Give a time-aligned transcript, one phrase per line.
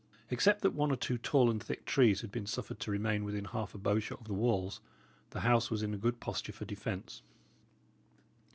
[0.31, 3.45] Except that one or two tall and thick trees had been suffered to remain within
[3.45, 4.81] half a bowshot of the walls,
[5.29, 7.21] the house was in a good posture for defence.